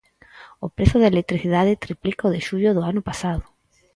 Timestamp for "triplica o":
1.85-2.33